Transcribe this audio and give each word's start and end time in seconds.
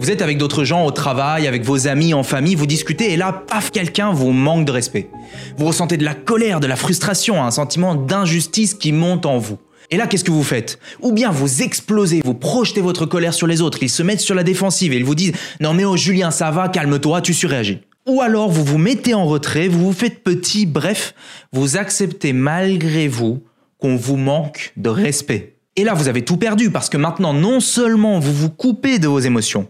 Vous 0.00 0.10
êtes 0.10 0.22
avec 0.22 0.38
d'autres 0.38 0.64
gens 0.64 0.86
au 0.86 0.90
travail, 0.92 1.46
avec 1.46 1.62
vos 1.62 1.86
amis, 1.86 2.14
en 2.14 2.22
famille, 2.22 2.54
vous 2.54 2.64
discutez 2.64 3.12
et 3.12 3.18
là, 3.18 3.44
paf, 3.46 3.70
quelqu'un 3.70 4.12
vous 4.12 4.32
manque 4.32 4.64
de 4.64 4.72
respect. 4.72 5.10
Vous 5.58 5.66
ressentez 5.66 5.98
de 5.98 6.04
la 6.06 6.14
colère, 6.14 6.58
de 6.58 6.66
la 6.66 6.76
frustration, 6.76 7.44
un 7.44 7.50
sentiment 7.50 7.94
d'injustice 7.94 8.72
qui 8.72 8.92
monte 8.92 9.26
en 9.26 9.36
vous. 9.36 9.58
Et 9.90 9.98
là, 9.98 10.06
qu'est-ce 10.06 10.24
que 10.24 10.30
vous 10.30 10.42
faites? 10.42 10.78
Ou 11.02 11.12
bien 11.12 11.30
vous 11.30 11.60
explosez, 11.60 12.22
vous 12.24 12.32
projetez 12.32 12.80
votre 12.80 13.04
colère 13.04 13.34
sur 13.34 13.46
les 13.46 13.60
autres, 13.60 13.82
ils 13.82 13.90
se 13.90 14.02
mettent 14.02 14.20
sur 14.20 14.34
la 14.34 14.42
défensive 14.42 14.94
et 14.94 14.96
ils 14.96 15.04
vous 15.04 15.14
disent 15.14 15.34
Non 15.60 15.74
mais 15.74 15.84
oh 15.84 15.98
Julien, 15.98 16.30
ça 16.30 16.50
va, 16.50 16.70
calme-toi, 16.70 17.20
tu 17.20 17.34
surréagis. 17.34 17.80
Ou 18.06 18.22
alors 18.22 18.48
vous 18.48 18.64
vous 18.64 18.78
mettez 18.78 19.12
en 19.12 19.26
retrait, 19.26 19.68
vous 19.68 19.84
vous 19.84 19.92
faites 19.92 20.24
petit, 20.24 20.64
bref, 20.64 21.14
vous 21.52 21.76
acceptez 21.76 22.32
malgré 22.32 23.06
vous 23.06 23.42
qu'on 23.76 23.96
vous 23.96 24.16
manque 24.16 24.72
de 24.78 24.88
respect. 24.88 25.56
Et 25.76 25.84
là, 25.84 25.92
vous 25.92 26.08
avez 26.08 26.22
tout 26.22 26.38
perdu 26.38 26.70
parce 26.70 26.88
que 26.88 26.96
maintenant, 26.96 27.34
non 27.34 27.60
seulement 27.60 28.18
vous 28.18 28.32
vous 28.32 28.50
coupez 28.50 28.98
de 28.98 29.06
vos 29.06 29.20
émotions, 29.20 29.68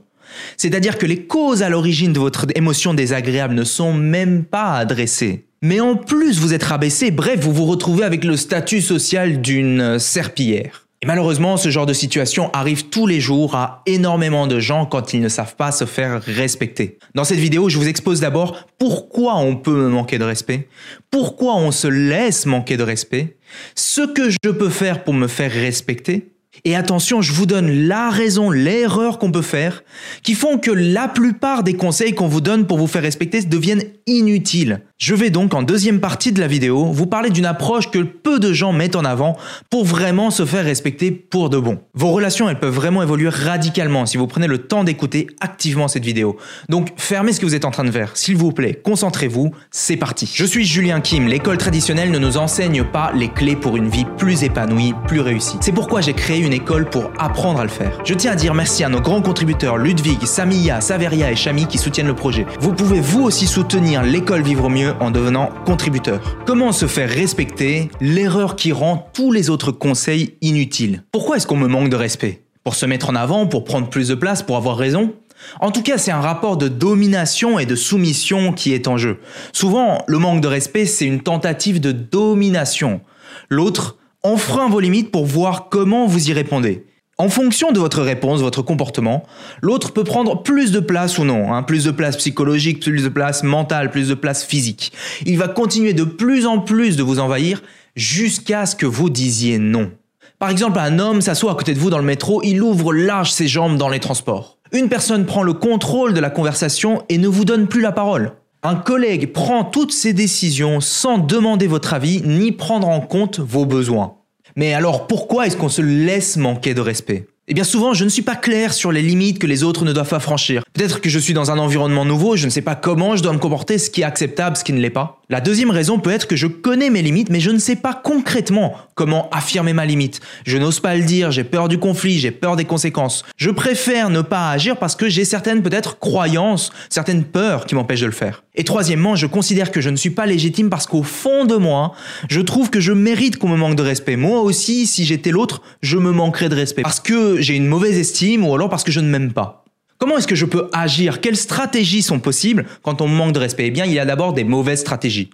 c'est-à-dire 0.56 0.98
que 0.98 1.06
les 1.06 1.24
causes 1.24 1.62
à 1.62 1.68
l'origine 1.68 2.12
de 2.12 2.18
votre 2.18 2.46
émotion 2.54 2.94
désagréable 2.94 3.54
ne 3.54 3.64
sont 3.64 3.92
même 3.92 4.44
pas 4.44 4.74
adressées. 4.74 5.44
Mais 5.62 5.80
en 5.80 5.96
plus, 5.96 6.38
vous 6.38 6.54
êtes 6.54 6.64
rabaissé, 6.64 7.10
bref, 7.10 7.40
vous 7.40 7.52
vous 7.52 7.66
retrouvez 7.66 8.04
avec 8.04 8.24
le 8.24 8.36
statut 8.36 8.80
social 8.80 9.40
d'une 9.40 9.98
serpillière. 9.98 10.86
Et 11.02 11.06
malheureusement, 11.06 11.56
ce 11.56 11.70
genre 11.70 11.86
de 11.86 11.94
situation 11.94 12.50
arrive 12.52 12.90
tous 12.90 13.06
les 13.06 13.20
jours 13.20 13.54
à 13.54 13.82
énormément 13.86 14.46
de 14.46 14.60
gens 14.60 14.84
quand 14.84 15.14
ils 15.14 15.22
ne 15.22 15.30
savent 15.30 15.56
pas 15.56 15.72
se 15.72 15.86
faire 15.86 16.22
respecter. 16.22 16.98
Dans 17.14 17.24
cette 17.24 17.38
vidéo, 17.38 17.70
je 17.70 17.78
vous 17.78 17.88
expose 17.88 18.20
d'abord 18.20 18.66
pourquoi 18.78 19.36
on 19.36 19.56
peut 19.56 19.88
manquer 19.88 20.18
de 20.18 20.24
respect, 20.24 20.68
pourquoi 21.10 21.56
on 21.56 21.70
se 21.70 21.88
laisse 21.88 22.44
manquer 22.44 22.76
de 22.76 22.82
respect, 22.82 23.38
ce 23.74 24.02
que 24.02 24.28
je 24.28 24.50
peux 24.50 24.68
faire 24.68 25.02
pour 25.02 25.14
me 25.14 25.26
faire 25.26 25.50
respecter, 25.50 26.32
et 26.64 26.76
attention, 26.76 27.22
je 27.22 27.32
vous 27.32 27.46
donne 27.46 27.70
la 27.86 28.10
raison, 28.10 28.50
l'erreur 28.50 29.18
qu'on 29.18 29.32
peut 29.32 29.42
faire, 29.42 29.84
qui 30.22 30.34
font 30.34 30.58
que 30.58 30.70
la 30.70 31.08
plupart 31.08 31.62
des 31.62 31.74
conseils 31.74 32.14
qu'on 32.14 32.28
vous 32.28 32.40
donne 32.40 32.66
pour 32.66 32.78
vous 32.78 32.86
faire 32.86 33.02
respecter 33.02 33.42
deviennent 33.42 33.84
inutiles. 34.06 34.80
Je 35.00 35.14
vais 35.14 35.30
donc 35.30 35.54
en 35.54 35.62
deuxième 35.62 35.98
partie 35.98 36.30
de 36.30 36.40
la 36.40 36.46
vidéo 36.46 36.84
vous 36.92 37.06
parler 37.06 37.30
d'une 37.30 37.46
approche 37.46 37.90
que 37.90 38.00
peu 38.00 38.38
de 38.38 38.52
gens 38.52 38.74
mettent 38.74 38.96
en 38.96 39.06
avant 39.06 39.34
pour 39.70 39.86
vraiment 39.86 40.30
se 40.30 40.44
faire 40.44 40.62
respecter 40.62 41.10
pour 41.10 41.48
de 41.48 41.56
bon. 41.56 41.78
Vos 41.94 42.10
relations, 42.10 42.50
elles 42.50 42.58
peuvent 42.58 42.74
vraiment 42.74 43.02
évoluer 43.02 43.30
radicalement 43.30 44.04
si 44.04 44.18
vous 44.18 44.26
prenez 44.26 44.46
le 44.46 44.58
temps 44.58 44.84
d'écouter 44.84 45.28
activement 45.40 45.88
cette 45.88 46.04
vidéo. 46.04 46.36
Donc 46.68 46.88
fermez 46.98 47.32
ce 47.32 47.40
que 47.40 47.46
vous 47.46 47.54
êtes 47.54 47.64
en 47.64 47.70
train 47.70 47.84
de 47.84 47.90
faire, 47.90 48.14
s'il 48.14 48.36
vous 48.36 48.52
plaît, 48.52 48.74
concentrez-vous, 48.74 49.52
c'est 49.70 49.96
parti. 49.96 50.30
Je 50.34 50.44
suis 50.44 50.66
Julien 50.66 51.00
Kim, 51.00 51.28
l'école 51.28 51.56
traditionnelle 51.56 52.10
ne 52.10 52.18
nous 52.18 52.36
enseigne 52.36 52.84
pas 52.84 53.10
les 53.14 53.28
clés 53.28 53.56
pour 53.56 53.78
une 53.78 53.88
vie 53.88 54.04
plus 54.18 54.42
épanouie, 54.42 54.92
plus 55.08 55.20
réussie. 55.20 55.56
C'est 55.62 55.72
pourquoi 55.72 56.02
j'ai 56.02 56.12
créé 56.12 56.40
une 56.40 56.52
école 56.52 56.90
pour 56.90 57.10
apprendre 57.18 57.60
à 57.60 57.64
le 57.64 57.70
faire. 57.70 57.98
Je 58.04 58.12
tiens 58.12 58.32
à 58.32 58.36
dire 58.36 58.52
merci 58.52 58.84
à 58.84 58.90
nos 58.90 59.00
grands 59.00 59.22
contributeurs 59.22 59.78
Ludwig, 59.78 60.26
Samia, 60.26 60.82
Saveria 60.82 61.32
et 61.32 61.36
Chami 61.36 61.64
qui 61.64 61.78
soutiennent 61.78 62.06
le 62.06 62.14
projet. 62.14 62.44
Vous 62.60 62.74
pouvez 62.74 63.00
vous 63.00 63.22
aussi 63.22 63.46
soutenir 63.46 64.02
l'école 64.02 64.42
Vivre 64.42 64.68
Mieux 64.68 64.89
en 65.00 65.10
devenant 65.10 65.50
contributeur. 65.64 66.38
Comment 66.46 66.72
se 66.72 66.86
faire 66.86 67.08
respecter 67.08 67.90
L'erreur 68.00 68.56
qui 68.56 68.72
rend 68.72 69.08
tous 69.12 69.32
les 69.32 69.50
autres 69.50 69.72
conseils 69.72 70.36
inutiles? 70.40 71.04
Pourquoi 71.12 71.36
est-ce 71.36 71.46
qu'on 71.46 71.56
me 71.56 71.68
manque 71.68 71.90
de 71.90 71.96
respect? 71.96 72.42
Pour 72.64 72.74
se 72.74 72.86
mettre 72.86 73.10
en 73.10 73.14
avant, 73.14 73.46
pour 73.46 73.64
prendre 73.64 73.88
plus 73.88 74.08
de 74.08 74.14
place, 74.14 74.42
pour 74.42 74.56
avoir 74.56 74.76
raison? 74.76 75.14
En 75.60 75.70
tout 75.70 75.82
cas, 75.82 75.98
c'est 75.98 76.10
un 76.10 76.20
rapport 76.20 76.56
de 76.56 76.68
domination 76.68 77.58
et 77.58 77.66
de 77.66 77.74
soumission 77.74 78.52
qui 78.52 78.72
est 78.72 78.88
en 78.88 78.96
jeu. 78.96 79.18
Souvent, 79.52 80.04
le 80.06 80.18
manque 80.18 80.40
de 80.40 80.48
respect, 80.48 80.86
c'est 80.86 81.06
une 81.06 81.22
tentative 81.22 81.80
de 81.80 81.92
domination. 81.92 83.00
L'autre 83.48 83.96
enfreint 84.22 84.68
vos 84.68 84.80
limites 84.80 85.10
pour 85.10 85.24
voir 85.24 85.68
comment 85.70 86.06
vous 86.06 86.28
y 86.28 86.32
répondez. 86.32 86.84
En 87.20 87.28
fonction 87.28 87.70
de 87.70 87.78
votre 87.78 88.00
réponse, 88.00 88.40
votre 88.40 88.62
comportement, 88.62 89.24
l'autre 89.60 89.92
peut 89.92 90.04
prendre 90.04 90.42
plus 90.42 90.72
de 90.72 90.80
place 90.80 91.18
ou 91.18 91.24
non, 91.24 91.52
hein, 91.52 91.62
plus 91.62 91.84
de 91.84 91.90
place 91.90 92.16
psychologique, 92.16 92.80
plus 92.80 93.04
de 93.04 93.10
place 93.10 93.42
mentale, 93.42 93.90
plus 93.90 94.08
de 94.08 94.14
place 94.14 94.42
physique. 94.42 94.90
Il 95.26 95.36
va 95.36 95.46
continuer 95.46 95.92
de 95.92 96.04
plus 96.04 96.46
en 96.46 96.60
plus 96.60 96.96
de 96.96 97.02
vous 97.02 97.18
envahir 97.18 97.62
jusqu'à 97.94 98.64
ce 98.64 98.74
que 98.74 98.86
vous 98.86 99.10
disiez 99.10 99.58
non. 99.58 99.90
Par 100.38 100.48
exemple, 100.48 100.78
un 100.78 100.98
homme 100.98 101.20
s'assoit 101.20 101.52
à 101.52 101.54
côté 101.56 101.74
de 101.74 101.78
vous 101.78 101.90
dans 101.90 101.98
le 101.98 102.04
métro, 102.04 102.40
il 102.42 102.62
ouvre 102.62 102.94
large 102.94 103.32
ses 103.32 103.48
jambes 103.48 103.76
dans 103.76 103.90
les 103.90 104.00
transports. 104.00 104.56
Une 104.72 104.88
personne 104.88 105.26
prend 105.26 105.42
le 105.42 105.52
contrôle 105.52 106.14
de 106.14 106.20
la 106.20 106.30
conversation 106.30 107.02
et 107.10 107.18
ne 107.18 107.28
vous 107.28 107.44
donne 107.44 107.66
plus 107.66 107.82
la 107.82 107.92
parole. 107.92 108.32
Un 108.62 108.76
collègue 108.76 109.34
prend 109.34 109.64
toutes 109.64 109.92
ses 109.92 110.14
décisions 110.14 110.80
sans 110.80 111.18
demander 111.18 111.66
votre 111.66 111.92
avis 111.92 112.22
ni 112.24 112.50
prendre 112.50 112.88
en 112.88 113.02
compte 113.02 113.40
vos 113.40 113.66
besoins. 113.66 114.19
Mais 114.56 114.74
alors 114.74 115.06
pourquoi 115.06 115.46
est-ce 115.46 115.56
qu'on 115.56 115.68
se 115.68 115.82
laisse 115.82 116.36
manquer 116.36 116.74
de 116.74 116.80
respect? 116.80 117.26
Eh 117.48 117.54
bien 117.54 117.64
souvent, 117.64 117.94
je 117.94 118.04
ne 118.04 118.08
suis 118.08 118.22
pas 118.22 118.36
clair 118.36 118.72
sur 118.72 118.92
les 118.92 119.02
limites 119.02 119.40
que 119.40 119.46
les 119.46 119.64
autres 119.64 119.84
ne 119.84 119.92
doivent 119.92 120.08
pas 120.08 120.20
franchir. 120.20 120.62
Peut-être 120.72 121.00
que 121.00 121.10
je 121.10 121.18
suis 121.18 121.34
dans 121.34 121.50
un 121.50 121.58
environnement 121.58 122.04
nouveau, 122.04 122.36
je 122.36 122.44
ne 122.44 122.50
sais 122.50 122.62
pas 122.62 122.76
comment 122.76 123.16
je 123.16 123.22
dois 123.22 123.32
me 123.32 123.38
comporter, 123.38 123.76
ce 123.76 123.90
qui 123.90 124.02
est 124.02 124.04
acceptable, 124.04 124.56
ce 124.56 124.62
qui 124.62 124.72
ne 124.72 124.80
l'est 124.80 124.88
pas. 124.88 125.20
La 125.28 125.40
deuxième 125.40 125.70
raison 125.70 125.98
peut 125.98 126.10
être 126.10 126.28
que 126.28 126.36
je 126.36 126.46
connais 126.46 126.90
mes 126.90 127.02
limites, 127.02 127.28
mais 127.28 127.40
je 127.40 127.50
ne 127.50 127.58
sais 127.58 127.76
pas 127.76 127.92
concrètement 127.92 128.74
comment 128.94 129.28
affirmer 129.30 129.72
ma 129.72 129.84
limite. 129.84 130.20
Je 130.46 130.58
n'ose 130.58 130.80
pas 130.80 130.94
le 130.94 131.02
dire, 131.02 131.32
j'ai 131.32 131.44
peur 131.44 131.68
du 131.68 131.78
conflit, 131.78 132.20
j'ai 132.20 132.30
peur 132.30 132.54
des 132.56 132.64
conséquences. 132.64 133.24
Je 133.36 133.50
préfère 133.50 134.10
ne 134.10 134.22
pas 134.22 134.50
agir 134.50 134.76
parce 134.76 134.94
que 134.94 135.08
j'ai 135.08 135.24
certaines 135.24 135.62
peut-être 135.62 135.98
croyances, 135.98 136.72
certaines 136.88 137.24
peurs 137.24 137.66
qui 137.66 137.74
m'empêchent 137.74 138.00
de 138.00 138.06
le 138.06 138.12
faire. 138.12 138.44
Et 138.54 138.64
troisièmement, 138.64 139.16
je 139.16 139.26
considère 139.26 139.70
que 139.70 139.80
je 139.80 139.90
ne 139.90 139.96
suis 139.96 140.10
pas 140.10 140.26
légitime 140.26 140.70
parce 140.70 140.86
qu'au 140.86 141.02
fond 141.02 141.44
de 141.44 141.56
moi, 141.56 141.92
je 142.28 142.40
trouve 142.40 142.70
que 142.70 142.80
je 142.80 142.92
mérite 142.92 143.38
qu'on 143.38 143.48
me 143.48 143.56
manque 143.56 143.76
de 143.76 143.82
respect. 143.82 144.16
Moi 144.16 144.40
aussi, 144.40 144.86
si 144.86 145.04
j'étais 145.04 145.30
l'autre, 145.30 145.62
je 145.82 145.96
me 145.96 146.12
manquerais 146.12 146.48
de 146.48 146.56
respect. 146.56 146.82
Parce 146.82 147.00
que 147.00 147.40
j'ai 147.40 147.54
une 147.54 147.66
mauvaise 147.66 147.98
estime 147.98 148.44
ou 148.44 148.54
alors 148.54 148.68
parce 148.68 148.84
que 148.84 148.92
je 148.92 149.00
ne 149.00 149.08
m'aime 149.08 149.32
pas. 149.32 149.59
Comment 150.00 150.16
est-ce 150.16 150.26
que 150.26 150.34
je 150.34 150.46
peux 150.46 150.70
agir? 150.72 151.20
Quelles 151.20 151.36
stratégies 151.36 152.00
sont 152.00 152.20
possibles? 152.20 152.64
Quand 152.82 153.02
on 153.02 153.06
manque 153.06 153.34
de 153.34 153.38
respect 153.38 153.66
Eh 153.66 153.70
bien, 153.70 153.84
il 153.84 153.92
y 153.92 153.98
a 153.98 154.06
d'abord 154.06 154.32
des 154.32 154.44
mauvaises 154.44 154.80
stratégies. 154.80 155.28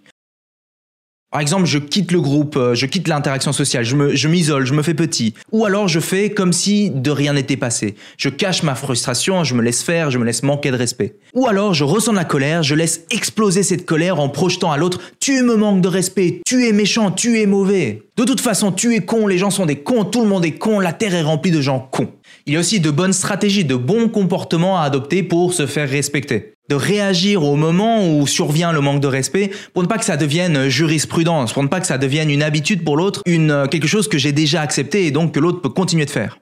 Par 1.31 1.41
exemple, 1.41 1.65
je 1.65 1.77
quitte 1.77 2.11
le 2.11 2.19
groupe, 2.19 2.55
euh, 2.55 2.73
je 2.73 2.85
quitte 2.85 3.07
l'interaction 3.07 3.51
sociale, 3.51 3.83
je 3.83 4.27
m'isole, 4.27 4.65
je, 4.65 4.73
me 4.73 4.81
fais 4.81 4.93
petit. 4.93 5.33
Ou 5.51 5.65
alors 5.65 5.89
je 5.89 5.99
fais 5.99 6.29
comme 6.29 6.53
si 6.53 6.89
de 6.89 7.11
rien 7.11 7.33
n'était 7.33 7.57
passé. 7.57 7.95
Je 8.17 8.29
cache 8.29 8.63
ma 8.63 8.75
frustration, 8.75 9.43
je 9.43 9.53
me 9.53 9.61
laisse 9.61 9.83
faire, 9.83 10.09
je 10.09 10.17
me 10.17 10.25
laisse 10.25 10.43
manquer 10.43 10.71
de 10.71 10.77
respect. 10.77 11.17
Ou 11.33 11.47
alors 11.47 11.73
je 11.73 11.83
ressens 11.83 12.13
la 12.13 12.23
colère, 12.23 12.63
je 12.63 12.75
laisse 12.75 13.01
exploser 13.11 13.63
cette 13.63 13.85
colère 13.85 14.21
en 14.21 14.29
projetant 14.29 14.71
à 14.71 14.77
l'autre 14.77 15.01
Tu 15.19 15.43
me 15.43 15.55
manques 15.55 15.81
de 15.81 15.89
respect, 15.89 16.41
tu 16.45 16.65
es 16.65 16.71
méchant, 16.71 17.11
tu 17.11 17.39
es 17.41 17.45
mauvais. 17.45 18.03
De 18.15 18.23
toute 18.23 18.41
façon, 18.41 18.71
tu 18.71 18.95
es 18.95 19.01
con, 19.01 19.27
les 19.27 19.37
gens 19.37 19.51
sont 19.51 19.65
des 19.65 19.79
cons, 19.79 20.05
tout 20.05 20.21
le 20.21 20.27
monde 20.27 20.45
est 20.45 20.57
con, 20.57 20.79
la 20.79 20.93
terre 20.93 21.13
est 21.13 21.21
remplie 21.21 21.51
de 21.51 21.61
gens 21.61 21.87
cons. 21.91 22.09
Il 22.47 22.53
y 22.53 22.55
a 22.55 22.61
aussi 22.61 22.79
de 22.79 22.91
bonnes 22.91 23.11
stratégies, 23.11 23.65
de 23.65 23.75
bons 23.75 24.07
comportements 24.07 24.79
à 24.79 24.83
adopter 24.83 25.21
pour 25.21 25.53
se 25.53 25.67
faire 25.67 25.89
respecter 25.89 26.53
de 26.69 26.75
réagir 26.75 27.43
au 27.43 27.55
moment 27.55 28.05
où 28.09 28.27
survient 28.27 28.73
le 28.73 28.81
manque 28.81 28.99
de 28.99 29.07
respect 29.07 29.51
pour 29.73 29.83
ne 29.83 29.87
pas 29.87 29.97
que 29.97 30.03
ça 30.03 30.17
devienne 30.17 30.67
jurisprudence, 30.67 31.53
pour 31.53 31.63
ne 31.63 31.69
pas 31.69 31.79
que 31.79 31.87
ça 31.87 31.97
devienne 31.97 32.29
une 32.29 32.43
habitude 32.43 32.83
pour 32.83 32.97
l'autre, 32.97 33.21
une 33.25 33.51
euh, 33.51 33.67
quelque 33.67 33.87
chose 33.87 34.09
que 34.09 34.17
j'ai 34.17 34.33
déjà 34.33 34.59
accepté 34.59 35.05
et 35.05 35.11
donc 35.11 35.33
que 35.33 35.39
l'autre 35.39 35.61
peut 35.61 35.69
continuer 35.69 36.03
de 36.03 36.09
faire. 36.09 36.39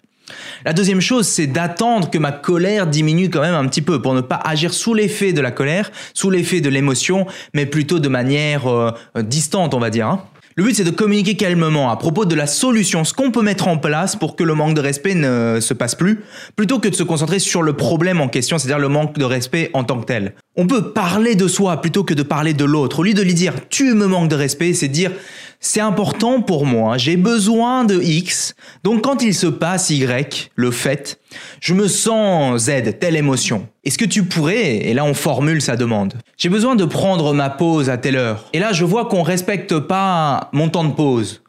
La 0.65 0.73
deuxième 0.73 1.01
chose, 1.01 1.27
c'est 1.27 1.45
d'attendre 1.45 2.09
que 2.09 2.17
ma 2.17 2.31
colère 2.31 2.87
diminue 2.87 3.29
quand 3.29 3.41
même 3.41 3.53
un 3.53 3.67
petit 3.67 3.83
peu 3.83 4.01
pour 4.01 4.15
ne 4.15 4.21
pas 4.21 4.41
agir 4.43 4.73
sous 4.73 4.95
l'effet 4.95 5.31
de 5.31 5.41
la 5.41 5.51
colère, 5.51 5.91
sous 6.15 6.31
l'effet 6.31 6.59
de 6.59 6.69
l'émotion, 6.69 7.27
mais 7.53 7.67
plutôt 7.67 7.99
de 7.99 8.09
manière 8.09 8.67
euh, 8.67 8.91
distante, 9.21 9.75
on 9.75 9.79
va 9.79 9.91
dire. 9.91 10.07
Hein. 10.07 10.23
Le 10.57 10.63
but, 10.63 10.73
c'est 10.73 10.85
de 10.85 10.89
communiquer 10.89 11.35
calmement 11.35 11.91
à 11.91 11.97
propos 11.97 12.23
de 12.23 12.33
la 12.33 12.47
solution, 12.47 13.03
ce 13.03 13.13
qu'on 13.13 13.29
peut 13.29 13.41
mettre 13.41 13.67
en 13.67 13.77
place 13.77 14.15
pour 14.15 14.37
que 14.37 14.43
le 14.45 14.53
manque 14.53 14.73
de 14.73 14.79
respect 14.79 15.13
ne 15.13 15.59
se 15.59 15.73
passe 15.73 15.95
plus, 15.95 16.21
plutôt 16.55 16.79
que 16.79 16.87
de 16.87 16.95
se 16.95 17.03
concentrer 17.03 17.39
sur 17.39 17.61
le 17.61 17.73
problème 17.73 18.21
en 18.21 18.29
question, 18.29 18.57
c'est-à-dire 18.57 18.79
le 18.79 18.87
manque 18.87 19.19
de 19.19 19.25
respect 19.25 19.69
en 19.73 19.83
tant 19.83 19.99
que 19.99 20.05
tel. 20.05 20.33
On 20.55 20.65
peut 20.65 20.93
parler 20.93 21.35
de 21.35 21.49
soi 21.49 21.81
plutôt 21.81 22.05
que 22.05 22.13
de 22.13 22.23
parler 22.23 22.53
de 22.53 22.63
l'autre. 22.63 22.99
Au 22.99 23.03
lieu 23.03 23.13
de 23.13 23.21
lui 23.21 23.33
dire 23.33 23.53
tu 23.69 23.93
me 23.95 24.07
manques 24.07 24.29
de 24.29 24.35
respect, 24.37 24.73
c'est 24.73 24.87
dire 24.87 25.11
c'est 25.59 25.79
important 25.79 26.41
pour 26.41 26.65
moi, 26.65 26.97
j'ai 26.97 27.17
besoin 27.17 27.85
de 27.85 28.01
X, 28.01 28.55
donc 28.83 29.03
quand 29.03 29.23
il 29.23 29.33
se 29.33 29.47
passe 29.47 29.89
Y, 29.89 30.51
le 30.55 30.71
fait, 30.71 31.19
je 31.59 31.73
me 31.73 31.87
sens 31.87 32.63
Z, 32.63 32.99
telle 32.99 33.15
émotion. 33.15 33.67
Est-ce 33.83 33.97
que 33.97 34.05
tu 34.05 34.23
pourrais, 34.23 34.77
et 34.77 34.93
là 34.93 35.05
on 35.05 35.13
formule 35.13 35.61
sa 35.61 35.75
demande, 35.75 36.13
j'ai 36.37 36.49
besoin 36.49 36.75
de 36.75 36.85
prendre 36.85 37.33
ma 37.33 37.49
pause 37.49 37.89
à 37.89 37.97
telle 37.97 38.17
heure, 38.17 38.45
et 38.53 38.59
là 38.59 38.73
je 38.73 38.85
vois 38.85 39.05
qu'on 39.05 39.23
respecte 39.23 39.79
pas 39.79 40.49
mon 40.53 40.69
temps 40.69 40.85
de 40.85 40.93
pause. 40.93 41.41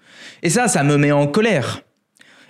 Et 0.42 0.50
ça, 0.50 0.68
ça 0.68 0.84
me 0.84 0.96
met 0.96 1.12
en 1.12 1.26
colère. 1.26 1.80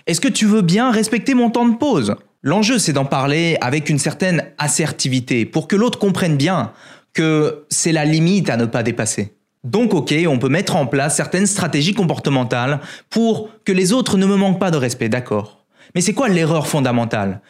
Est-ce 0.05 0.21
que 0.21 0.27
tu 0.27 0.45
veux 0.45 0.61
bien 0.61 0.91
respecter 0.91 1.33
mon 1.33 1.49
temps 1.49 1.67
de 1.67 1.77
pause? 1.77 2.15
L'enjeu, 2.43 2.77
c'est 2.77 2.93
d'en 2.93 3.05
parler 3.05 3.57
avec 3.61 3.89
une 3.89 3.97
certaine 3.97 4.45
assertivité 4.57 5.45
pour 5.45 5.67
que 5.67 5.75
l'autre 5.75 5.97
comprenne 5.97 6.37
bien 6.37 6.71
que 7.13 7.65
c'est 7.69 7.91
la 7.91 8.05
limite 8.05 8.49
à 8.49 8.57
ne 8.57 8.65
pas 8.65 8.83
dépasser. 8.83 9.36
Donc 9.63 9.93
ok, 9.93 10.13
on 10.27 10.39
peut 10.39 10.49
mettre 10.49 10.75
en 10.75 10.85
place 10.85 11.15
certaines 11.15 11.47
stratégies 11.47 11.93
comportementales 11.93 12.79
pour 13.09 13.49
que 13.65 13.71
les 13.71 13.93
autres 13.93 14.17
ne 14.17 14.25
me 14.25 14.35
manquent 14.35 14.59
pas 14.59 14.71
de 14.71 14.77
respect, 14.77 15.09
d'accord. 15.09 15.65
Mais 15.95 16.01
c'est 16.01 16.13
quoi 16.13 16.29
l'erreur 16.29 16.67
fondamentale? 16.67 17.41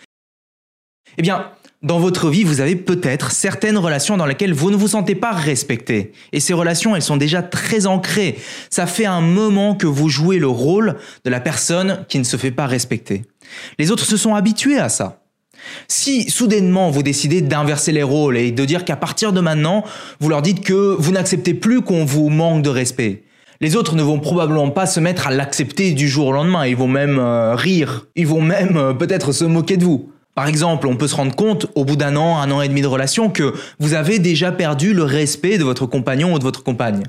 Eh 1.17 1.21
bien, 1.21 1.51
dans 1.83 1.99
votre 1.99 2.29
vie, 2.29 2.43
vous 2.43 2.59
avez 2.59 2.75
peut-être 2.75 3.31
certaines 3.31 3.77
relations 3.77 4.17
dans 4.17 4.25
lesquelles 4.25 4.53
vous 4.53 4.71
ne 4.71 4.75
vous 4.75 4.87
sentez 4.87 5.13
pas 5.13 5.31
respecté. 5.31 6.11
Et 6.31 6.39
ces 6.39 6.53
relations, 6.53 6.95
elles 6.95 7.03
sont 7.03 7.17
déjà 7.17 7.43
très 7.43 7.85
ancrées. 7.85 8.39
Ça 8.71 8.87
fait 8.87 9.05
un 9.05 9.21
moment 9.21 9.75
que 9.75 9.85
vous 9.85 10.09
jouez 10.09 10.39
le 10.39 10.47
rôle 10.47 10.97
de 11.23 11.29
la 11.29 11.39
personne 11.39 12.05
qui 12.09 12.17
ne 12.17 12.23
se 12.23 12.37
fait 12.37 12.51
pas 12.51 12.65
respecter. 12.65 13.25
Les 13.77 13.91
autres 13.91 14.05
se 14.05 14.17
sont 14.17 14.33
habitués 14.33 14.79
à 14.79 14.89
ça. 14.89 15.21
Si 15.87 16.29
soudainement 16.29 16.89
vous 16.89 17.03
décidez 17.03 17.41
d'inverser 17.41 17.91
les 17.91 18.03
rôles 18.03 18.37
et 18.37 18.51
de 18.51 18.65
dire 18.65 18.85
qu'à 18.85 18.95
partir 18.95 19.33
de 19.33 19.41
maintenant, 19.41 19.83
vous 20.19 20.29
leur 20.29 20.41
dites 20.41 20.61
que 20.61 20.95
vous 20.97 21.11
n'acceptez 21.11 21.53
plus 21.53 21.81
qu'on 21.81 22.05
vous 22.05 22.29
manque 22.29 22.61
de 22.61 22.69
respect, 22.69 23.23
les 23.59 23.75
autres 23.75 23.95
ne 23.95 24.03
vont 24.03 24.19
probablement 24.19 24.69
pas 24.69 24.85
se 24.85 24.99
mettre 24.99 25.27
à 25.27 25.31
l'accepter 25.31 25.91
du 25.91 26.07
jour 26.07 26.27
au 26.27 26.31
lendemain, 26.31 26.67
ils 26.67 26.75
vont 26.75 26.87
même 26.87 27.17
euh, 27.17 27.55
rire, 27.55 28.05
ils 28.15 28.27
vont 28.27 28.41
même 28.41 28.77
euh, 28.77 28.93
peut-être 28.93 29.31
se 29.31 29.45
moquer 29.45 29.77
de 29.77 29.83
vous. 29.83 30.11
Par 30.35 30.47
exemple, 30.47 30.85
on 30.85 30.95
peut 30.95 31.07
se 31.07 31.15
rendre 31.15 31.35
compte 31.35 31.65
au 31.73 31.83
bout 31.83 31.95
d'un 31.95 32.15
an, 32.15 32.37
un 32.37 32.51
an 32.51 32.61
et 32.61 32.67
demi 32.67 32.83
de 32.83 32.87
relation 32.87 33.31
que 33.31 33.55
vous 33.79 33.95
avez 33.95 34.19
déjà 34.19 34.51
perdu 34.51 34.93
le 34.93 35.01
respect 35.01 35.57
de 35.57 35.63
votre 35.63 35.87
compagnon 35.87 36.33
ou 36.33 36.37
de 36.37 36.43
votre 36.43 36.61
compagne. 36.61 37.01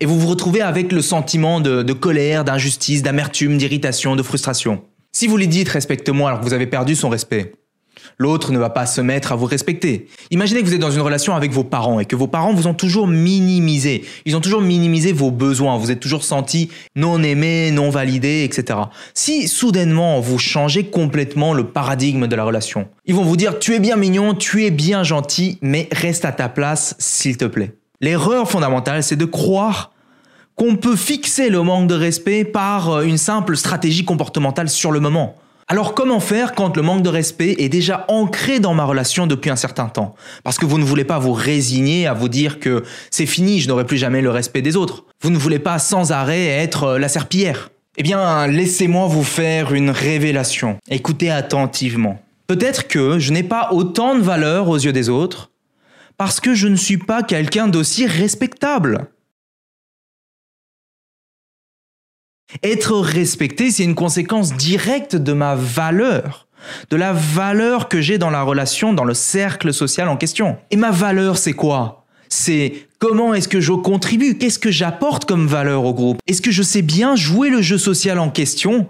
Et 0.00 0.06
vous 0.06 0.18
vous 0.18 0.28
retrouvez 0.28 0.62
avec 0.62 0.90
le 0.90 1.02
sentiment 1.02 1.60
de, 1.60 1.82
de 1.82 1.92
colère, 1.92 2.44
d'injustice, 2.44 3.02
d'amertume, 3.02 3.58
d'irritation, 3.58 4.16
de 4.16 4.22
frustration. 4.22 4.80
Si 5.12 5.26
vous 5.26 5.36
lui 5.36 5.48
dites 5.48 5.68
respecte-moi 5.68 6.30
alors 6.30 6.40
que 6.40 6.46
vous 6.46 6.54
avez 6.54 6.66
perdu 6.66 6.96
son 6.96 7.10
respect, 7.10 7.52
L'autre 8.18 8.52
ne 8.52 8.58
va 8.58 8.70
pas 8.70 8.86
se 8.86 9.00
mettre 9.00 9.32
à 9.32 9.36
vous 9.36 9.46
respecter. 9.46 10.06
Imaginez 10.30 10.60
que 10.60 10.66
vous 10.66 10.74
êtes 10.74 10.80
dans 10.80 10.90
une 10.90 11.00
relation 11.00 11.34
avec 11.34 11.52
vos 11.52 11.64
parents 11.64 12.00
et 12.00 12.04
que 12.04 12.16
vos 12.16 12.26
parents 12.26 12.52
vous 12.52 12.66
ont 12.66 12.74
toujours 12.74 13.06
minimisé. 13.06 14.04
Ils 14.24 14.36
ont 14.36 14.40
toujours 14.40 14.60
minimisé 14.60 15.12
vos 15.12 15.30
besoins. 15.30 15.76
Vous 15.76 15.90
êtes 15.90 16.00
toujours 16.00 16.24
senti 16.24 16.70
non 16.96 17.22
aimé, 17.22 17.70
non 17.72 17.90
validé, 17.90 18.44
etc. 18.44 18.78
Si 19.14 19.48
soudainement 19.48 20.20
vous 20.20 20.38
changez 20.38 20.84
complètement 20.84 21.54
le 21.54 21.64
paradigme 21.64 22.26
de 22.26 22.36
la 22.36 22.44
relation, 22.44 22.88
ils 23.06 23.14
vont 23.14 23.24
vous 23.24 23.36
dire 23.36 23.58
tu 23.58 23.74
es 23.74 23.80
bien 23.80 23.96
mignon, 23.96 24.34
tu 24.34 24.64
es 24.64 24.70
bien 24.70 25.02
gentil, 25.02 25.58
mais 25.62 25.88
reste 25.92 26.24
à 26.24 26.32
ta 26.32 26.48
place 26.48 26.94
s'il 26.98 27.36
te 27.36 27.44
plaît. 27.44 27.74
L'erreur 28.00 28.50
fondamentale, 28.50 29.02
c'est 29.02 29.16
de 29.16 29.24
croire 29.24 29.92
qu'on 30.56 30.76
peut 30.76 30.96
fixer 30.96 31.48
le 31.48 31.62
manque 31.62 31.88
de 31.88 31.94
respect 31.94 32.44
par 32.44 33.02
une 33.02 33.18
simple 33.18 33.56
stratégie 33.56 34.04
comportementale 34.04 34.68
sur 34.68 34.92
le 34.92 35.00
moment. 35.00 35.36
Alors 35.72 35.94
comment 35.94 36.20
faire 36.20 36.52
quand 36.52 36.76
le 36.76 36.82
manque 36.82 37.00
de 37.00 37.08
respect 37.08 37.54
est 37.56 37.70
déjà 37.70 38.04
ancré 38.08 38.60
dans 38.60 38.74
ma 38.74 38.84
relation 38.84 39.26
depuis 39.26 39.48
un 39.48 39.56
certain 39.56 39.86
temps? 39.86 40.14
Parce 40.44 40.58
que 40.58 40.66
vous 40.66 40.76
ne 40.76 40.84
voulez 40.84 41.06
pas 41.06 41.18
vous 41.18 41.32
résigner 41.32 42.06
à 42.06 42.12
vous 42.12 42.28
dire 42.28 42.60
que 42.60 42.82
c'est 43.10 43.24
fini, 43.24 43.58
je 43.58 43.68
n'aurai 43.68 43.86
plus 43.86 43.96
jamais 43.96 44.20
le 44.20 44.28
respect 44.28 44.60
des 44.60 44.76
autres. 44.76 45.06
Vous 45.22 45.30
ne 45.30 45.38
voulez 45.38 45.58
pas 45.58 45.78
sans 45.78 46.12
arrêt 46.12 46.44
être 46.44 46.84
euh, 46.84 46.98
la 46.98 47.08
serpillière. 47.08 47.70
Eh 47.96 48.02
bien, 48.02 48.46
laissez-moi 48.48 49.06
vous 49.06 49.24
faire 49.24 49.72
une 49.72 49.88
révélation. 49.88 50.76
Écoutez 50.90 51.30
attentivement. 51.30 52.20
Peut-être 52.48 52.86
que 52.86 53.18
je 53.18 53.32
n'ai 53.32 53.42
pas 53.42 53.70
autant 53.72 54.14
de 54.14 54.20
valeur 54.20 54.68
aux 54.68 54.76
yeux 54.76 54.92
des 54.92 55.08
autres 55.08 55.52
parce 56.18 56.38
que 56.38 56.52
je 56.52 56.68
ne 56.68 56.76
suis 56.76 56.98
pas 56.98 57.22
quelqu'un 57.22 57.66
d'aussi 57.66 58.06
respectable. 58.06 59.06
Être 62.62 62.98
respecté, 62.98 63.70
c'est 63.70 63.84
une 63.84 63.94
conséquence 63.94 64.54
directe 64.54 65.16
de 65.16 65.32
ma 65.32 65.54
valeur, 65.54 66.46
de 66.90 66.96
la 66.96 67.12
valeur 67.12 67.88
que 67.88 68.00
j'ai 68.00 68.18
dans 68.18 68.30
la 68.30 68.42
relation, 68.42 68.92
dans 68.92 69.04
le 69.04 69.14
cercle 69.14 69.72
social 69.72 70.08
en 70.08 70.16
question. 70.16 70.56
Et 70.70 70.76
ma 70.76 70.90
valeur, 70.90 71.38
c'est 71.38 71.54
quoi? 71.54 72.04
C'est 72.28 72.86
comment 72.98 73.34
est-ce 73.34 73.48
que 73.48 73.60
je 73.60 73.72
contribue, 73.72 74.38
qu'est-ce 74.38 74.60
que 74.60 74.70
j'apporte 74.70 75.24
comme 75.24 75.48
valeur 75.48 75.84
au 75.84 75.92
groupe, 75.92 76.20
est-ce 76.28 76.40
que 76.40 76.52
je 76.52 76.62
sais 76.62 76.80
bien 76.80 77.16
jouer 77.16 77.50
le 77.50 77.60
jeu 77.60 77.76
social 77.76 78.20
en 78.20 78.30
question, 78.30 78.86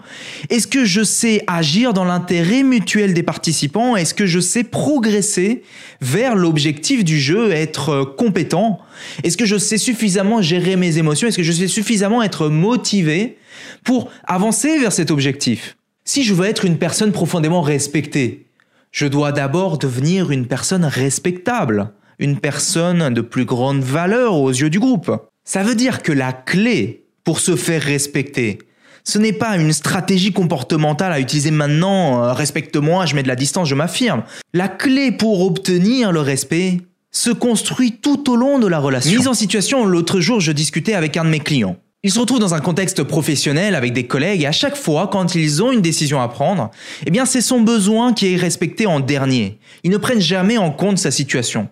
est-ce 0.50 0.66
que 0.66 0.84
je 0.84 1.02
sais 1.02 1.42
agir 1.46 1.94
dans 1.94 2.04
l'intérêt 2.04 2.62
mutuel 2.62 3.14
des 3.14 3.22
participants, 3.22 3.96
est-ce 3.96 4.12
que 4.12 4.26
je 4.26 4.38
sais 4.38 4.64
progresser 4.64 5.62
vers 6.02 6.36
l'objectif 6.36 7.04
du 7.04 7.18
jeu, 7.18 7.52
être 7.52 8.04
compétent, 8.04 8.78
est-ce 9.24 9.38
que 9.38 9.46
je 9.46 9.56
sais 9.56 9.78
suffisamment 9.78 10.42
gérer 10.42 10.76
mes 10.76 10.98
émotions, 10.98 11.26
est-ce 11.26 11.38
que 11.38 11.42
je 11.42 11.52
sais 11.52 11.66
suffisamment 11.66 12.22
être 12.22 12.48
motivé 12.48 13.38
pour 13.84 14.10
avancer 14.24 14.78
vers 14.78 14.92
cet 14.92 15.10
objectif. 15.10 15.76
Si 16.04 16.24
je 16.24 16.34
veux 16.34 16.46
être 16.46 16.64
une 16.64 16.78
personne 16.78 17.12
profondément 17.12 17.62
respectée, 17.62 18.46
je 18.90 19.06
dois 19.06 19.32
d'abord 19.32 19.78
devenir 19.78 20.30
une 20.30 20.46
personne 20.46 20.84
respectable 20.84 21.92
une 22.22 22.38
personne 22.38 23.12
de 23.12 23.20
plus 23.20 23.44
grande 23.44 23.82
valeur 23.82 24.36
aux 24.36 24.50
yeux 24.50 24.70
du 24.70 24.78
groupe. 24.78 25.10
Ça 25.44 25.62
veut 25.64 25.74
dire 25.74 26.02
que 26.02 26.12
la 26.12 26.32
clé 26.32 27.04
pour 27.24 27.40
se 27.40 27.56
faire 27.56 27.82
respecter, 27.82 28.58
ce 29.04 29.18
n'est 29.18 29.32
pas 29.32 29.56
une 29.56 29.72
stratégie 29.72 30.32
comportementale 30.32 31.12
à 31.12 31.18
utiliser 31.18 31.50
maintenant, 31.50 32.22
euh, 32.22 32.32
respecte-moi, 32.32 33.06
je 33.06 33.16
mets 33.16 33.24
de 33.24 33.28
la 33.28 33.34
distance, 33.34 33.68
je 33.68 33.74
m'affirme. 33.74 34.22
La 34.54 34.68
clé 34.68 35.10
pour 35.10 35.44
obtenir 35.44 36.12
le 36.12 36.20
respect 36.20 36.78
se 37.10 37.30
construit 37.30 37.92
tout 38.00 38.30
au 38.30 38.36
long 38.36 38.60
de 38.60 38.68
la 38.68 38.78
relation. 38.78 39.18
Mise 39.18 39.28
en 39.28 39.34
situation, 39.34 39.84
l'autre 39.84 40.20
jour, 40.20 40.40
je 40.40 40.52
discutais 40.52 40.94
avec 40.94 41.16
un 41.16 41.24
de 41.24 41.30
mes 41.30 41.40
clients. 41.40 41.76
Ils 42.04 42.10
se 42.10 42.18
retrouvent 42.18 42.40
dans 42.40 42.54
un 42.54 42.60
contexte 42.60 43.04
professionnel 43.04 43.76
avec 43.76 43.92
des 43.92 44.08
collègues 44.08 44.42
et 44.42 44.46
à 44.48 44.52
chaque 44.52 44.74
fois, 44.74 45.06
quand 45.06 45.36
ils 45.36 45.62
ont 45.62 45.70
une 45.70 45.82
décision 45.82 46.20
à 46.20 46.26
prendre, 46.26 46.72
eh 47.06 47.12
bien, 47.12 47.24
c'est 47.24 47.40
son 47.40 47.60
besoin 47.60 48.12
qui 48.12 48.32
est 48.32 48.36
respecté 48.36 48.86
en 48.86 48.98
dernier. 48.98 49.60
Ils 49.84 49.90
ne 49.92 49.98
prennent 49.98 50.20
jamais 50.20 50.58
en 50.58 50.72
compte 50.72 50.98
sa 50.98 51.12
situation. 51.12 51.68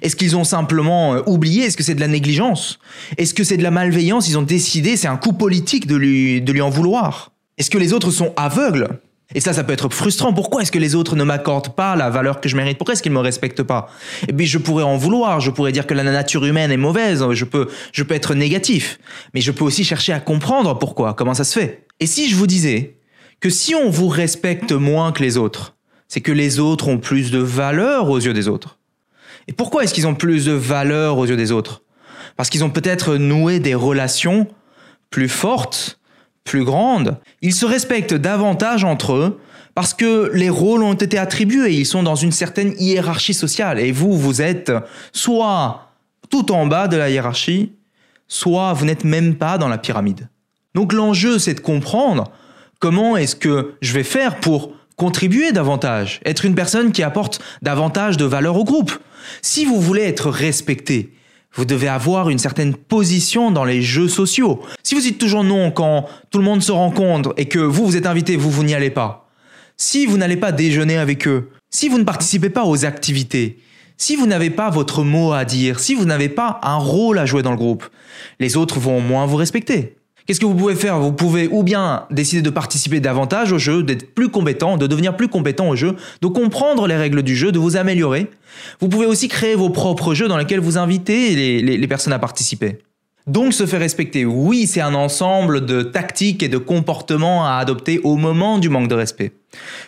Est-ce 0.00 0.16
qu'ils 0.16 0.36
ont 0.36 0.44
simplement 0.44 1.16
euh, 1.16 1.22
oublié? 1.26 1.64
Est-ce 1.64 1.76
que 1.76 1.82
c'est 1.82 1.94
de 1.94 2.00
la 2.00 2.08
négligence? 2.08 2.78
Est-ce 3.18 3.34
que 3.34 3.44
c'est 3.44 3.58
de 3.58 3.62
la 3.62 3.70
malveillance? 3.70 4.26
Ils 4.26 4.38
ont 4.38 4.42
décidé, 4.42 4.96
c'est 4.96 5.06
un 5.06 5.18
coup 5.18 5.34
politique 5.34 5.86
de 5.86 5.96
lui, 5.96 6.40
de 6.40 6.50
lui 6.50 6.62
en 6.62 6.70
vouloir. 6.70 7.32
Est-ce 7.58 7.68
que 7.68 7.76
les 7.76 7.92
autres 7.92 8.10
sont 8.10 8.32
aveugles? 8.38 8.88
Et 9.32 9.40
ça, 9.40 9.52
ça 9.54 9.64
peut 9.64 9.72
être 9.72 9.88
frustrant. 9.88 10.32
Pourquoi 10.34 10.62
est-ce 10.62 10.70
que 10.70 10.78
les 10.78 10.94
autres 10.94 11.16
ne 11.16 11.24
m'accordent 11.24 11.74
pas 11.74 11.96
la 11.96 12.10
valeur 12.10 12.40
que 12.40 12.48
je 12.48 12.56
mérite? 12.56 12.76
Pourquoi 12.76 12.92
est-ce 12.92 13.02
qu'ils 13.02 13.12
ne 13.12 13.16
me 13.16 13.22
respectent 13.22 13.62
pas? 13.62 13.88
Et 14.22 14.26
eh 14.28 14.32
puis 14.32 14.46
je 14.46 14.58
pourrais 14.58 14.84
en 14.84 14.96
vouloir, 14.96 15.40
je 15.40 15.50
pourrais 15.50 15.72
dire 15.72 15.86
que 15.86 15.94
la 15.94 16.04
nature 16.04 16.44
humaine 16.44 16.70
est 16.70 16.76
mauvaise, 16.76 17.24
je 17.32 17.44
peux, 17.44 17.68
je 17.92 18.02
peux 18.02 18.14
être 18.14 18.34
négatif. 18.34 18.98
Mais 19.32 19.40
je 19.40 19.50
peux 19.50 19.64
aussi 19.64 19.82
chercher 19.82 20.12
à 20.12 20.20
comprendre 20.20 20.78
pourquoi, 20.78 21.14
comment 21.14 21.34
ça 21.34 21.44
se 21.44 21.58
fait. 21.58 21.86
Et 22.00 22.06
si 22.06 22.28
je 22.28 22.36
vous 22.36 22.46
disais 22.46 22.98
que 23.40 23.48
si 23.48 23.74
on 23.74 23.88
vous 23.88 24.08
respecte 24.08 24.72
moins 24.72 25.10
que 25.10 25.22
les 25.22 25.38
autres, 25.38 25.74
c'est 26.06 26.20
que 26.20 26.32
les 26.32 26.60
autres 26.60 26.88
ont 26.88 26.98
plus 26.98 27.30
de 27.30 27.38
valeur 27.38 28.10
aux 28.10 28.20
yeux 28.20 28.34
des 28.34 28.46
autres. 28.46 28.78
Et 29.48 29.52
pourquoi 29.52 29.84
est-ce 29.84 29.94
qu'ils 29.94 30.06
ont 30.06 30.14
plus 30.14 30.44
de 30.44 30.52
valeur 30.52 31.18
aux 31.18 31.26
yeux 31.26 31.36
des 31.36 31.50
autres? 31.50 31.82
Parce 32.36 32.50
qu'ils 32.50 32.64
ont 32.64 32.70
peut-être 32.70 33.16
noué 33.16 33.58
des 33.58 33.74
relations 33.74 34.48
plus 35.10 35.28
fortes, 35.28 35.98
plus 36.44 36.64
grandes. 36.64 37.18
Ils 37.42 37.54
se 37.54 37.66
respectent 37.66 38.14
davantage 38.14 38.84
entre 38.84 39.14
eux 39.14 39.40
parce 39.74 39.94
que 39.94 40.30
les 40.34 40.50
rôles 40.50 40.82
ont 40.82 40.94
été 40.94 41.18
attribués 41.18 41.72
et 41.72 41.78
ils 41.80 41.86
sont 41.86 42.02
dans 42.02 42.14
une 42.14 42.32
certaine 42.32 42.74
hiérarchie 42.78 43.34
sociale. 43.34 43.80
Et 43.80 43.90
vous, 43.90 44.16
vous 44.16 44.40
êtes 44.40 44.72
soit 45.12 45.88
tout 46.30 46.52
en 46.52 46.66
bas 46.66 46.86
de 46.86 46.96
la 46.96 47.10
hiérarchie, 47.10 47.72
soit 48.28 48.72
vous 48.72 48.84
n'êtes 48.84 49.04
même 49.04 49.34
pas 49.34 49.58
dans 49.58 49.68
la 49.68 49.78
pyramide. 49.78 50.28
Donc 50.74 50.92
l'enjeu, 50.92 51.38
c'est 51.38 51.54
de 51.54 51.60
comprendre 51.60 52.30
comment 52.78 53.16
est-ce 53.16 53.36
que 53.36 53.74
je 53.80 53.92
vais 53.92 54.04
faire 54.04 54.40
pour 54.40 54.72
contribuer 54.96 55.52
davantage, 55.52 56.20
être 56.24 56.44
une 56.44 56.54
personne 56.54 56.92
qui 56.92 57.02
apporte 57.02 57.42
davantage 57.62 58.16
de 58.16 58.24
valeur 58.24 58.56
au 58.56 58.64
groupe. 58.64 58.92
Si 59.42 59.64
vous 59.64 59.80
voulez 59.80 60.02
être 60.02 60.30
respecté, 60.30 61.12
vous 61.54 61.64
devez 61.64 61.88
avoir 61.88 62.30
une 62.30 62.38
certaine 62.38 62.74
position 62.74 63.50
dans 63.50 63.64
les 63.64 63.80
jeux 63.80 64.08
sociaux. 64.08 64.60
Si 64.82 64.94
vous 64.94 65.00
dites 65.00 65.18
toujours 65.18 65.44
non 65.44 65.70
quand 65.70 66.06
tout 66.30 66.38
le 66.38 66.44
monde 66.44 66.62
se 66.62 66.72
rencontre 66.72 67.32
et 67.36 67.46
que 67.46 67.58
vous, 67.58 67.86
vous 67.86 67.96
êtes 67.96 68.06
invité, 68.06 68.36
vous, 68.36 68.50
vous 68.50 68.64
n'y 68.64 68.74
allez 68.74 68.90
pas. 68.90 69.28
Si 69.76 70.06
vous 70.06 70.16
n'allez 70.16 70.36
pas 70.36 70.52
déjeuner 70.52 70.96
avec 70.96 71.26
eux. 71.26 71.50
Si 71.70 71.88
vous 71.88 71.98
ne 71.98 72.04
participez 72.04 72.50
pas 72.50 72.64
aux 72.64 72.84
activités. 72.84 73.58
Si 73.96 74.16
vous 74.16 74.26
n'avez 74.26 74.50
pas 74.50 74.70
votre 74.70 75.04
mot 75.04 75.32
à 75.32 75.44
dire. 75.44 75.78
Si 75.78 75.94
vous 75.94 76.04
n'avez 76.04 76.28
pas 76.28 76.60
un 76.62 76.76
rôle 76.76 77.18
à 77.18 77.26
jouer 77.26 77.42
dans 77.42 77.50
le 77.50 77.56
groupe. 77.56 77.84
Les 78.40 78.56
autres 78.56 78.78
vont 78.80 79.00
moins 79.00 79.26
vous 79.26 79.36
respecter. 79.36 79.96
Qu'est-ce 80.26 80.40
que 80.40 80.46
vous 80.46 80.54
pouvez 80.54 80.74
faire? 80.74 80.98
Vous 80.98 81.12
pouvez 81.12 81.48
ou 81.48 81.62
bien 81.62 82.06
décider 82.10 82.40
de 82.40 82.48
participer 82.48 82.98
davantage 82.98 83.52
au 83.52 83.58
jeu, 83.58 83.82
d'être 83.82 84.14
plus 84.14 84.30
compétent, 84.30 84.78
de 84.78 84.86
devenir 84.86 85.18
plus 85.18 85.28
compétent 85.28 85.68
au 85.68 85.76
jeu, 85.76 85.96
de 86.22 86.26
comprendre 86.28 86.86
les 86.86 86.96
règles 86.96 87.22
du 87.22 87.36
jeu, 87.36 87.52
de 87.52 87.58
vous 87.58 87.76
améliorer. 87.76 88.30
Vous 88.80 88.88
pouvez 88.88 89.04
aussi 89.04 89.28
créer 89.28 89.54
vos 89.54 89.68
propres 89.68 90.14
jeux 90.14 90.26
dans 90.26 90.38
lesquels 90.38 90.60
vous 90.60 90.78
invitez 90.78 91.60
les, 91.60 91.88
personnes 91.88 92.14
à 92.14 92.18
participer. 92.18 92.78
Donc 93.26 93.52
se 93.52 93.66
faire 93.66 93.80
respecter, 93.80 94.24
oui, 94.24 94.66
c'est 94.66 94.80
un 94.80 94.94
ensemble 94.94 95.66
de 95.66 95.82
tactiques 95.82 96.42
et 96.42 96.48
de 96.48 96.58
comportements 96.58 97.46
à 97.46 97.56
adopter 97.56 98.00
au 98.02 98.16
moment 98.16 98.58
du 98.58 98.70
manque 98.70 98.88
de 98.88 98.94
respect. 98.94 99.32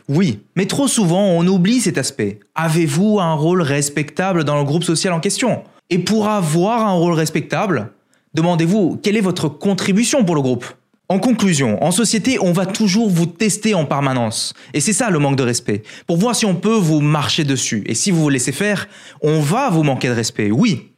Oui, 0.09 0.41
mais 0.55 0.67
trop 0.67 0.89
souvent 0.89 1.23
on 1.23 1.47
oublie 1.47 1.81
cet 1.81 1.97
aspect. 1.97 2.41
Avez-vous 2.55 3.21
un 3.21 3.35
rôle 3.35 3.63
respectable 3.63 4.45
dans 4.45 4.59
le 4.59 4.65
groupe 4.65 4.85
social 4.85 5.15
en 5.15 5.21
question? 5.21 5.65
Et 5.89 5.99
pour 5.99 6.29
avoir 6.29 6.87
un 6.87 6.93
rôle 6.93 7.13
respectable, 7.13 7.91
Demandez-vous 8.35 8.99
quelle 9.03 9.17
est 9.17 9.23
votre 9.23 9.49
contribution 9.49 10.25
pour 10.25 10.35
le 10.35 10.43
groupe? 10.43 10.67
En 11.09 11.21
conclusion, 11.21 11.83
en 11.85 11.93
société, 11.93 12.39
on 12.41 12.53
va 12.53 12.67
toujours 12.67 13.09
vous 13.09 13.27
tester 13.27 13.75
en 13.75 13.85
permanence. 13.85 14.55
Et 14.75 14.81
c'est 14.81 14.93
ça 14.93 15.09
le 15.09 15.21
manque 15.21 15.37
de 15.37 15.45
respect. 15.45 15.85
Pour 16.09 16.17
voir 16.17 16.35
si 16.35 16.47
on 16.47 16.57
peut 16.57 16.77
vous 16.77 17.01
marcher 17.01 17.45
dessus. 17.45 17.85
Et 17.87 17.95
si 17.95 18.11
vous 18.11 18.23
vous 18.23 18.29
laissez 18.29 18.51
faire, 18.51 18.89
on 19.23 19.41
va 19.41 19.71
vous 19.71 19.85
manquer 19.85 20.09
de 20.09 20.15
respect, 20.15 20.51
oui. 20.51 20.91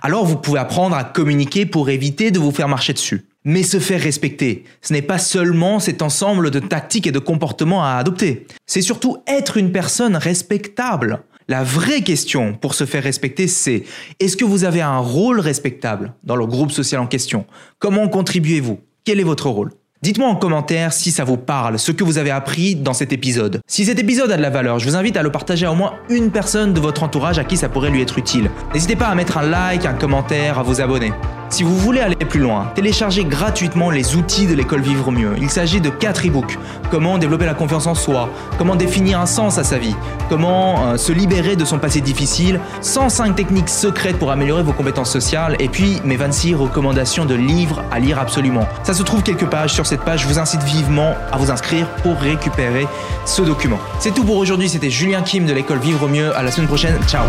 Alors 0.00 0.24
vous 0.24 0.36
pouvez 0.36 0.60
apprendre 0.60 0.96
à 0.96 1.04
communiquer 1.04 1.66
pour 1.66 1.90
éviter 1.90 2.30
de 2.30 2.38
vous 2.38 2.52
faire 2.52 2.68
marcher 2.68 2.94
dessus. 2.94 3.26
Mais 3.44 3.62
se 3.62 3.78
faire 3.78 4.00
respecter, 4.00 4.64
ce 4.82 4.92
n'est 4.92 5.02
pas 5.02 5.18
seulement 5.18 5.78
cet 5.78 6.02
ensemble 6.02 6.50
de 6.50 6.60
tactiques 6.60 7.06
et 7.06 7.12
de 7.12 7.18
comportements 7.18 7.84
à 7.84 7.92
adopter. 7.92 8.46
C'est 8.66 8.82
surtout 8.82 9.18
être 9.26 9.56
une 9.56 9.72
personne 9.72 10.16
respectable. 10.16 11.22
La 11.50 11.64
vraie 11.64 12.02
question 12.02 12.54
pour 12.54 12.74
se 12.74 12.86
faire 12.86 13.02
respecter, 13.02 13.48
c'est 13.48 13.82
est-ce 14.20 14.36
que 14.36 14.44
vous 14.44 14.62
avez 14.62 14.82
un 14.82 14.98
rôle 14.98 15.40
respectable 15.40 16.14
dans 16.22 16.36
le 16.36 16.46
groupe 16.46 16.70
social 16.70 17.00
en 17.00 17.08
question? 17.08 17.44
Comment 17.80 18.06
contribuez-vous? 18.06 18.78
Quel 19.04 19.18
est 19.18 19.24
votre 19.24 19.48
rôle? 19.48 19.72
Dites-moi 20.00 20.28
en 20.28 20.36
commentaire 20.36 20.92
si 20.92 21.10
ça 21.10 21.24
vous 21.24 21.38
parle, 21.38 21.80
ce 21.80 21.90
que 21.90 22.04
vous 22.04 22.18
avez 22.18 22.30
appris 22.30 22.76
dans 22.76 22.92
cet 22.92 23.12
épisode. 23.12 23.60
Si 23.66 23.84
cet 23.84 23.98
épisode 23.98 24.30
a 24.30 24.36
de 24.36 24.42
la 24.42 24.48
valeur, 24.48 24.78
je 24.78 24.88
vous 24.88 24.94
invite 24.94 25.16
à 25.16 25.24
le 25.24 25.32
partager 25.32 25.66
à 25.66 25.72
au 25.72 25.74
moins 25.74 25.94
une 26.08 26.30
personne 26.30 26.72
de 26.72 26.78
votre 26.78 27.02
entourage 27.02 27.40
à 27.40 27.44
qui 27.44 27.56
ça 27.56 27.68
pourrait 27.68 27.90
lui 27.90 28.00
être 28.00 28.16
utile. 28.16 28.48
N'hésitez 28.72 28.94
pas 28.94 29.08
à 29.08 29.16
mettre 29.16 29.36
un 29.36 29.42
like, 29.42 29.84
un 29.86 29.94
commentaire, 29.94 30.56
à 30.56 30.62
vous 30.62 30.80
abonner. 30.80 31.10
Si 31.50 31.64
vous 31.64 31.76
voulez 31.76 32.00
aller 32.00 32.14
plus 32.14 32.38
loin, 32.38 32.70
téléchargez 32.76 33.24
gratuitement 33.24 33.90
les 33.90 34.14
outils 34.14 34.46
de 34.46 34.54
l'école 34.54 34.82
Vivre 34.82 35.10
Mieux. 35.10 35.34
Il 35.40 35.50
s'agit 35.50 35.80
de 35.80 35.90
4 35.90 36.28
e-books. 36.28 36.58
Comment 36.92 37.18
développer 37.18 37.44
la 37.44 37.54
confiance 37.54 37.88
en 37.88 37.96
soi, 37.96 38.28
comment 38.56 38.76
définir 38.76 39.20
un 39.20 39.26
sens 39.26 39.58
à 39.58 39.64
sa 39.64 39.76
vie, 39.76 39.94
comment 40.28 40.86
euh, 40.86 40.96
se 40.96 41.12
libérer 41.12 41.56
de 41.56 41.64
son 41.64 41.78
passé 41.78 42.00
difficile, 42.00 42.60
105 42.82 43.34
techniques 43.34 43.68
secrètes 43.68 44.18
pour 44.18 44.30
améliorer 44.30 44.62
vos 44.62 44.72
compétences 44.72 45.10
sociales 45.10 45.56
et 45.58 45.68
puis 45.68 46.00
mes 46.04 46.16
26 46.16 46.54
recommandations 46.54 47.26
de 47.26 47.34
livres 47.34 47.82
à 47.90 47.98
lire 47.98 48.18
absolument. 48.20 48.66
Ça 48.84 48.94
se 48.94 49.02
trouve 49.02 49.22
quelques 49.24 49.46
pages 49.46 49.72
sur 49.72 49.86
cette 49.86 50.02
page, 50.02 50.22
je 50.22 50.28
vous 50.28 50.38
incite 50.38 50.62
vivement 50.62 51.14
à 51.32 51.36
vous 51.36 51.50
inscrire 51.50 51.88
pour 52.02 52.16
récupérer 52.16 52.86
ce 53.26 53.42
document. 53.42 53.78
C'est 53.98 54.14
tout 54.14 54.24
pour 54.24 54.36
aujourd'hui, 54.36 54.68
c'était 54.68 54.90
Julien 54.90 55.22
Kim 55.22 55.46
de 55.46 55.52
l'école 55.52 55.78
Vivre 55.78 56.08
Mieux. 56.08 56.34
À 56.36 56.42
la 56.42 56.52
semaine 56.52 56.68
prochaine, 56.68 56.96
ciao 57.08 57.24